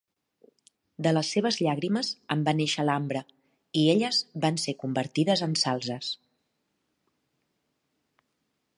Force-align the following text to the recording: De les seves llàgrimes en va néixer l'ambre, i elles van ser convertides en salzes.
De 1.07 1.11
les 1.17 1.27
seves 1.35 1.59
llàgrimes 1.65 2.09
en 2.37 2.41
va 2.47 2.55
néixer 2.61 2.87
l'ambre, 2.89 3.21
i 3.83 3.85
elles 3.93 4.23
van 4.47 4.59
ser 4.65 4.77
convertides 4.85 5.47
en 5.49 5.57
salzes. 5.65 6.13